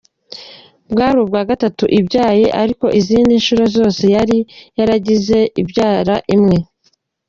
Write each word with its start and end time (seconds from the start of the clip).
Bwari 0.91 1.17
ubwa 1.23 1.41
gatatu 1.49 1.83
ibyaye 1.99 2.45
ariko 2.61 2.85
izindi 2.99 3.31
nshuro 3.41 3.63
zose 3.75 4.03
yari 4.15 4.37
yaragiye 4.77 5.39
ibyara 5.61 6.15
imwe. 6.35 6.57